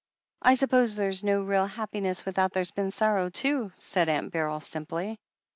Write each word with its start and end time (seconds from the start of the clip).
"I 0.41 0.55
suppose 0.55 0.95
there's 0.95 1.23
no 1.23 1.43
real 1.43 1.67
happiness 1.67 2.25
without 2.25 2.53
there's 2.53 2.71
been 2.71 2.89
sorrow 2.89 3.29
too," 3.29 3.71
said 3.77 4.09
Aunt 4.09 4.31
Beryl 4.33 4.59
simply. 4.59 5.19